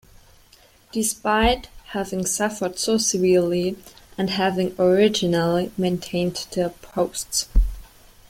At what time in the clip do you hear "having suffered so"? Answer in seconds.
1.89-2.97